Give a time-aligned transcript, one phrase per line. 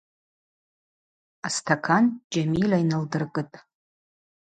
[1.47, 3.53] Астакан Джьамильа йналдыркӏытӏ.